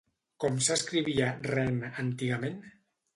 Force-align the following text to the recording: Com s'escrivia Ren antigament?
Com 0.43 0.55
s'escrivia 0.67 1.27
Ren 1.49 1.77
antigament? 2.05 2.57